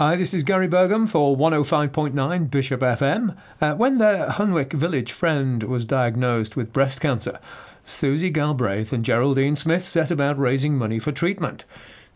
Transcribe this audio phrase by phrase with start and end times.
[0.00, 3.36] Hi, this is Gary Burgum for 105.9 Bishop FM.
[3.60, 7.38] Uh, when their Hunwick village friend was diagnosed with breast cancer,
[7.84, 11.66] Suzy Galbraith and Geraldine Smith set about raising money for treatment.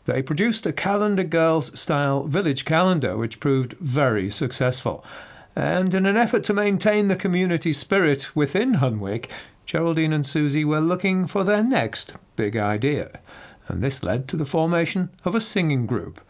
[0.07, 5.05] They produced a Calendar Girls style village calendar, which proved very successful.
[5.55, 9.29] And in an effort to maintain the community spirit within Hunwick,
[9.67, 13.21] Geraldine and Suzy were looking for their next big idea.
[13.69, 16.23] And this led to the formation of a singing group.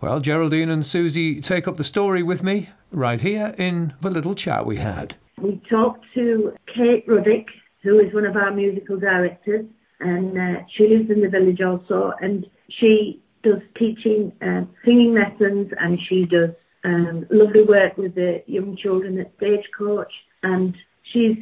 [0.00, 4.34] Well, Geraldine and Suzy take up the story with me right here in the little
[4.34, 5.16] chat we had.
[5.40, 7.46] We talked to Kate Ruddick,
[7.82, 9.66] who is one of our musical directors,
[9.98, 15.72] and uh, she lives in the village also, and she does teaching, uh, singing lessons,
[15.80, 16.50] and she does
[16.84, 20.12] um, lovely work with the young children at Stagecoach,
[20.44, 20.76] and
[21.12, 21.36] she's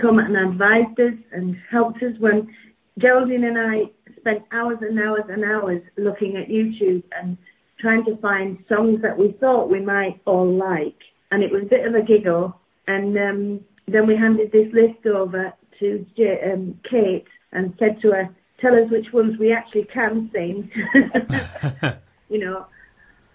[0.00, 2.52] come and advised us and helped us when
[2.98, 3.82] Geraldine and I
[4.18, 7.36] spent hours and hours and hours looking at YouTube and
[7.80, 10.96] trying to find songs that we thought we might all like.
[11.30, 12.58] And it was a bit of a giggle.
[12.86, 18.12] And um, then we handed this list over to J- um, Kate and said to
[18.12, 18.28] her,
[18.60, 20.70] tell us which ones we actually can sing.
[22.28, 22.66] you know,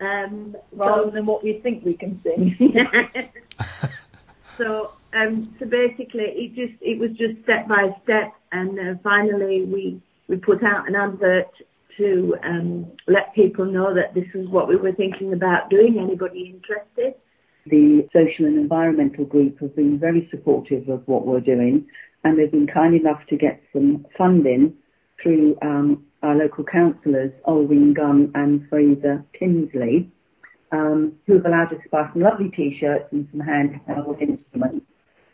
[0.02, 2.56] um, rather so, than what we think we can sing.
[4.58, 9.64] so, um, so basically, it just it was just step by step, and uh, finally
[9.64, 11.50] we we put out an advert
[11.98, 15.98] to um, let people know that this is what we were thinking about doing.
[16.00, 17.16] Anybody interested?
[17.66, 21.86] The social and environmental group have been very supportive of what we're doing,
[22.24, 24.74] and they've been kind enough to get some funding
[25.22, 30.12] through um, our local councillors, Alwyn Gunn and Fraser Tinsley,
[30.72, 34.86] um, who have allowed us to buy some lovely t-shirts and some handheld instruments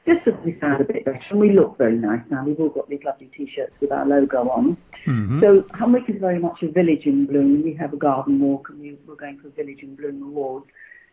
[0.05, 2.43] just so we sound a bit better and we look very nice now.
[2.43, 4.77] We've all got these lovely t-shirts with our logo on.
[5.07, 5.41] Mm-hmm.
[5.41, 7.63] So Hunwick is very much a village in bloom.
[7.63, 10.63] We have a garden walk and we, we're going for a village in bloom award.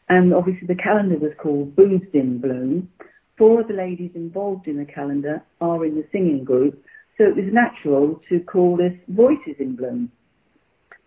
[0.08, 2.88] And obviously the calendar was called Booths in Bloom.
[3.36, 6.82] Four of the ladies involved in the calendar are in the singing group.
[7.18, 10.10] So it was natural to call this Voices in Bloom.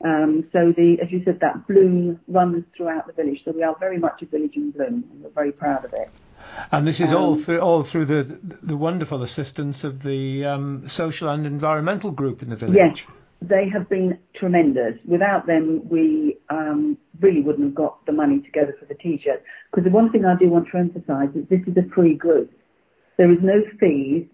[0.04, 3.42] Um, so the, as you said, that bloom runs throughout the village.
[3.46, 6.10] So we are very much a village in bloom, and we're very proud of it.
[6.72, 10.88] And this is um, all through all through the the wonderful assistance of the um,
[10.88, 12.76] social and environmental group in the village.
[12.76, 14.96] Yes, they have been tremendous.
[15.06, 19.44] Without them, we um, really wouldn't have got the money together for the t-shirts.
[19.70, 22.52] Because the one thing I do want to emphasise is this is a free group.
[23.18, 24.28] There is no fees.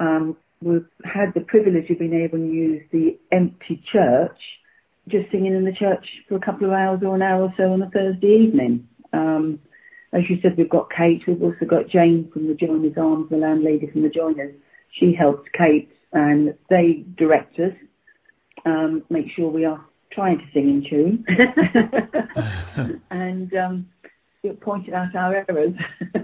[0.00, 4.38] Um, we've had the privilege of being able to use the empty church,
[5.08, 7.72] just singing in the church for a couple of hours or an hour or so
[7.72, 8.88] on a Thursday evening.
[9.12, 9.60] Um,
[10.14, 11.22] as you said, we've got Kate.
[11.26, 14.54] We've also got Jane from the Joiners Arms, the landlady from the Joiners.
[14.98, 17.72] She helps Kate and they direct us,
[18.64, 21.24] um, make sure we are trying to sing in tune,
[23.10, 23.88] and um,
[24.60, 25.74] pointed out our errors.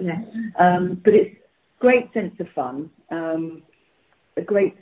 [0.00, 0.22] yeah.
[0.58, 1.34] um, but it's
[1.80, 3.62] great sense of fun, um,
[4.36, 4.76] a great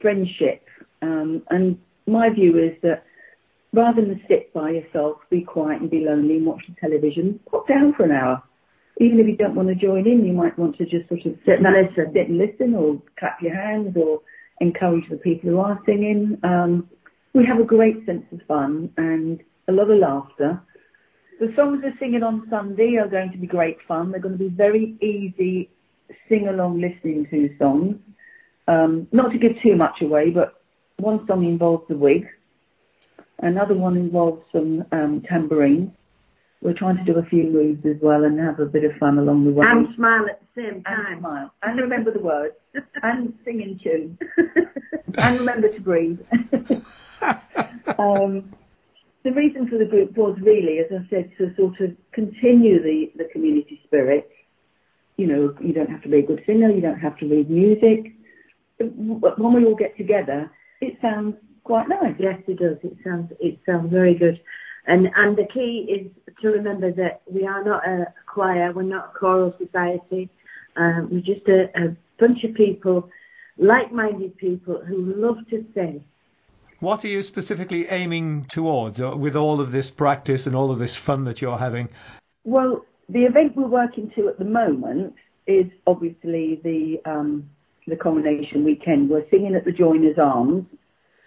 [0.00, 0.66] friendship,
[1.00, 3.04] um, and my view is that
[3.74, 7.68] rather than sit by yourself, be quiet and be lonely and watch the television, pop
[7.68, 8.42] down for an hour.
[9.00, 11.34] Even if you don't want to join in, you might want to just sort of
[11.44, 14.20] sit and listen, sit and listen or clap your hands or
[14.60, 16.38] encourage the people who are singing.
[16.44, 16.88] Um,
[17.32, 20.62] we have a great sense of fun and a lot of laughter.
[21.40, 24.12] The songs we're singing on Sunday are going to be great fun.
[24.12, 25.70] They're going to be very easy
[26.28, 27.96] sing along listening to songs.
[28.68, 30.62] Um, not to give too much away, but
[30.98, 32.26] one song involves the wig.
[33.40, 35.90] Another one involves some um, tambourines.
[36.62, 39.18] We're trying to do a few moves as well and have a bit of fun
[39.18, 39.66] along the way.
[39.68, 41.06] And smile at the same time.
[41.06, 41.54] And smile.
[41.62, 42.54] And remember the words.
[43.02, 44.18] and sing in tune.
[45.18, 46.20] and remember to breathe.
[47.98, 48.54] um,
[49.24, 53.12] the reason for the group was really, as I said, to sort of continue the,
[53.16, 54.30] the community spirit.
[55.16, 57.50] You know, you don't have to be a good singer, you don't have to read
[57.50, 58.12] music.
[58.78, 62.14] When we all get together, it sounds quite nice.
[62.18, 62.76] Yes, it does.
[62.82, 64.40] It sounds it sounds very good.
[64.86, 69.12] And and the key is to remember that we are not a choir, we're not
[69.14, 70.28] a choral society.
[70.76, 73.08] Um, we're just a, a bunch of people,
[73.58, 76.04] like-minded people who love to sing.
[76.80, 80.78] What are you specifically aiming towards uh, with all of this practice and all of
[80.78, 81.88] this fun that you're having?
[82.42, 85.14] Well, the event we're working to at the moment
[85.46, 87.48] is obviously the um,
[87.86, 89.08] the coronation weekend.
[89.08, 90.66] We're singing at the Joiners Arms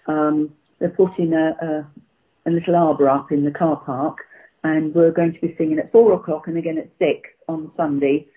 [0.08, 4.18] um, they're putting a, a, a little arbour up in the car park,
[4.64, 8.28] and we're going to be singing at four o'clock and again at six on Sunday.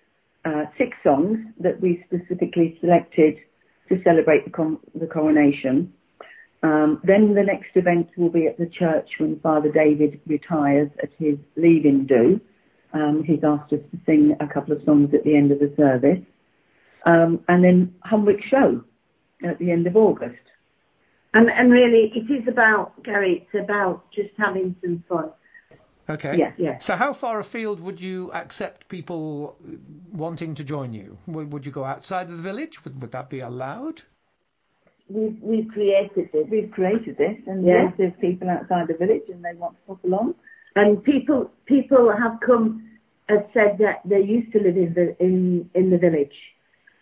[0.42, 3.36] Uh, six songs that we specifically selected
[3.90, 5.92] to celebrate the, con- the coronation.
[6.62, 11.10] Um, then the next event will be at the church when Father David retires at
[11.18, 12.40] his leaving do.
[12.92, 15.72] Um, he's asked us to sing a couple of songs at the end of the
[15.76, 16.24] service.
[17.06, 18.82] Um, and then Hunwick Show
[19.44, 20.36] at the end of August.
[21.32, 25.30] And, and really, it is about, Gary, it's about just having some fun.
[26.08, 26.34] Okay.
[26.36, 26.54] Yes.
[26.58, 26.84] yes.
[26.84, 29.56] So how far afield would you accept people
[30.12, 31.16] wanting to join you?
[31.28, 32.84] Would, would you go outside of the village?
[32.84, 34.02] Would, would that be allowed?
[35.08, 36.46] We've, we've created this.
[36.50, 37.84] We've created this, and Yeah.
[37.84, 40.34] yes, there's people outside the village and they want to pop along.
[40.76, 42.88] And people people have come
[43.28, 46.34] have said that they used to live in the in in the village.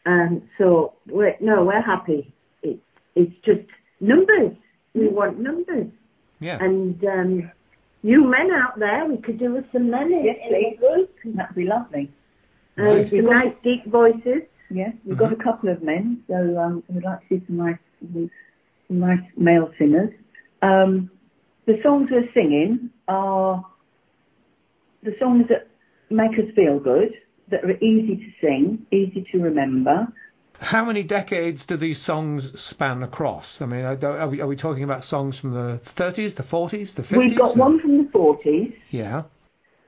[0.07, 2.33] Um, so we're no, we're happy.
[2.63, 2.79] It,
[3.15, 3.69] it's just
[4.01, 4.53] numbers.
[4.95, 5.89] We want numbers.
[6.41, 6.59] Yeah.
[6.61, 7.51] And um,
[8.03, 11.15] you men out there, we could do with some men in, Yes, in the group.
[11.37, 12.11] That'd be lovely.
[12.77, 13.11] And Right.
[13.11, 14.43] some nice deep voices.
[14.71, 17.79] Yes, we've got a couple of men, so um, we'd like to see some nice,
[18.13, 18.31] some
[19.01, 20.13] nice male singers.
[20.61, 21.11] Um,
[21.67, 23.65] the songs we're singing are
[25.03, 25.69] the songs that
[26.11, 27.15] make us feel good,
[27.51, 30.07] that are easy to sing, easy to remember.
[30.61, 33.63] How many decades do these songs span across?
[33.63, 36.95] I mean, are, are, we, are we talking about songs from the 30s, the 40s,
[36.95, 37.17] the 50s?
[37.17, 39.23] We've got one from the 40s, Yeah.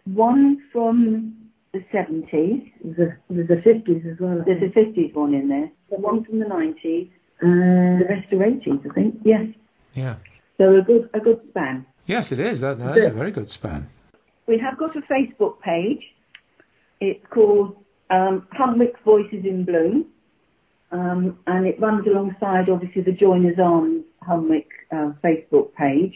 [0.04, 1.36] one from
[1.72, 4.42] the 70s, There's a, there's a 50s as well.
[4.46, 7.10] There's a 50s one in there, The one from the 90s,
[7.42, 9.20] Uh, the rest are 80s, I think.
[9.24, 9.46] Yes,
[9.94, 10.16] Yeah.
[10.56, 11.84] so a good, a good span.
[12.06, 12.60] Yes, it is.
[12.60, 13.88] That, that's a very good span.
[14.46, 16.02] We have got a Facebook page.
[17.00, 17.76] It's called
[18.10, 20.06] um, Hunwick Voices in Bloom,
[20.92, 26.14] um, and it runs alongside obviously the Joiners Arms Hunwick uh, Facebook page.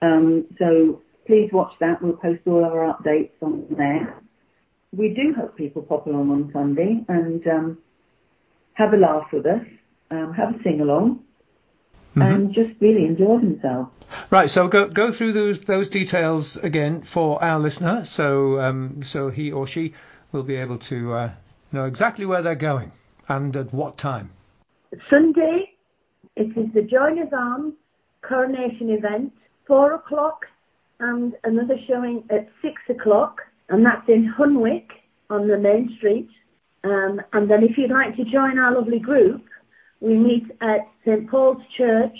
[0.00, 2.02] Um, so please watch that.
[2.02, 4.14] We'll post all our updates on there.
[4.92, 7.78] We do hope people pop along on Sunday and um,
[8.74, 9.64] have a laugh with us,
[10.10, 11.20] um, have a sing along,
[12.14, 13.90] and just really enjoy themselves.
[14.30, 19.30] Right, so go go through those those details again for our listener, so um, so
[19.30, 19.94] he or she
[20.30, 21.30] will be able to uh,
[21.72, 22.92] know exactly where they're going
[23.28, 24.30] and at what time.
[25.10, 25.72] Sunday,
[26.36, 27.74] it is the Joiners Arms
[28.22, 29.32] coronation event,
[29.66, 30.46] four o'clock,
[31.00, 34.86] and another showing at six o'clock, and that's in Hunwick
[35.30, 36.28] on the main street.
[36.84, 39.44] Um, and then if you'd like to join our lovely group,
[40.00, 42.16] we meet at St Paul's Church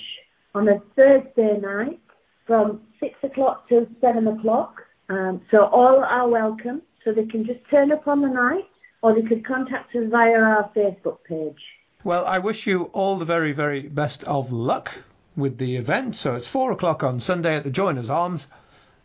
[0.55, 2.01] on a Thursday night
[2.47, 4.77] from six o'clock till seven o'clock.
[5.09, 6.83] Um, so all are welcome.
[7.05, 8.65] So they can just turn up on the night,
[9.05, 11.63] or they could contact us via our Facebook page.
[12.05, 14.97] Well, I wish you all the very very best of luck
[15.37, 16.17] with the event.
[16.17, 18.47] So it's four o'clock on Sunday at the Joiners Arms,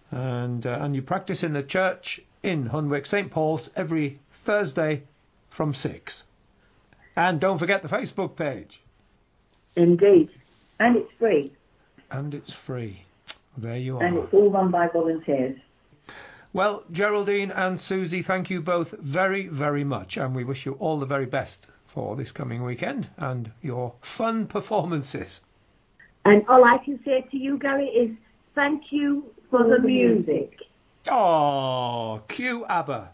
[0.10, 5.04] and uh, and you practice in the church in Hunwick, St Paul's, every Thursday
[5.50, 6.24] from six.
[7.18, 8.80] And don't forget the Facebook page,
[9.76, 10.30] Indeed.
[10.80, 11.52] And it's free,
[12.10, 13.04] and it's free.
[13.58, 14.04] There you are.
[14.04, 15.60] and it's all run by volunteers.
[16.52, 21.00] Well, Geraldine and Suzy, thank you both very, very much, and we wish you all
[21.00, 25.42] the very best for this coming weekend and your fun performances.
[26.26, 28.16] And all I can say to you, Gary, is
[28.56, 30.58] thank you for the music.
[31.10, 33.10] Oh, cue ABBA.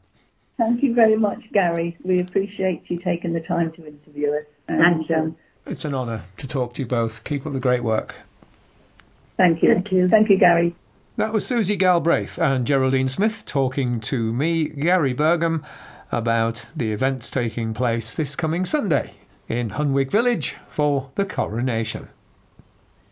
[0.57, 1.97] Thank you very much, Gary.
[2.03, 4.45] We appreciate you taking the time to interview us.
[4.67, 5.35] And, Um,
[5.65, 7.23] It's an honour to talk to you both.
[7.25, 8.15] Keep up the great work.
[9.37, 9.73] thank you.
[9.73, 10.07] Thank you.
[10.07, 10.73] Thank you, Gary.
[11.17, 15.63] That was Suzy Galbraith and Geraldine Smith talking to me, Gary Burgum,
[16.11, 19.11] about the events taking place this coming Sunday
[19.47, 22.09] in Hunwick Village for the coronation.